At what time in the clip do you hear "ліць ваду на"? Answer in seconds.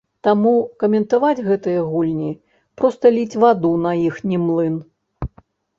3.19-3.91